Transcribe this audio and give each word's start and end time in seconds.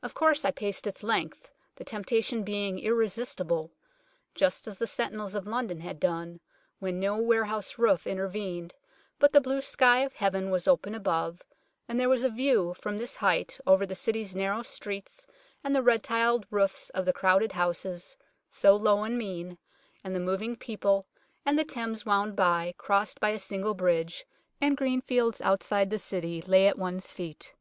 Of 0.00 0.14
course 0.14 0.44
I 0.44 0.52
paced 0.52 0.86
its 0.86 1.02
length, 1.02 1.50
the 1.74 1.82
temptation 1.82 2.44
being 2.44 2.78
irresistible, 2.78 3.72
just 4.32 4.68
as 4.68 4.78
the 4.78 4.86
sentinels 4.86 5.34
of 5.34 5.44
London 5.48 5.80
had 5.80 5.98
done, 5.98 6.38
when 6.78 7.00
no 7.00 7.16
warehouse 7.18 7.76
roof 7.76 8.06
intervened 8.06 8.74
but 9.18 9.32
the* 9.32 9.40
blue 9.40 9.60
sky 9.60 10.02
of 10.04 10.12
heaven 10.14 10.50
was 10.52 10.68
open 10.68 10.94
above, 10.94 11.42
and 11.88 11.98
there 11.98 12.08
was 12.08 12.22
a 12.22 12.28
view 12.30 12.74
from 12.80 12.96
this 12.98 13.16
height 13.16 13.58
over 13.66 13.84
the 13.84 13.96
City's 13.96 14.36
narrow 14.36 14.62
streets 14.62 15.26
and 15.64 15.74
the 15.74 15.82
red 15.82 16.04
tiled 16.04 16.46
roofs 16.48 16.90
of 16.90 17.04
the 17.04 17.12
crowded 17.12 17.50
houses, 17.50 18.14
so 18.48 18.76
low 18.76 19.02
and 19.02 19.18
mean, 19.18 19.58
and 20.04 20.14
the 20.14 20.20
moving 20.20 20.54
people, 20.54 21.08
and 21.44 21.58
the 21.58 21.64
Thames 21.64 22.06
wound 22.06 22.36
by, 22.36 22.72
crossed 22.78 23.18
by 23.18 23.30
a 23.30 23.38
single 23.40 23.74
bridge, 23.74 24.26
and 24.60 24.76
green 24.76 25.00
fields 25.00 25.40
outside 25.40 25.90
the 25.90 25.98
City 25.98 26.40
lay 26.40 26.68
at 26.68 26.78
one's 26.78 27.10
feet. 27.10 27.52